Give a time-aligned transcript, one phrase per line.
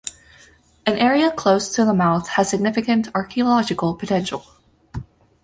[0.87, 4.43] An area close to the mouth has significant archaeological potential.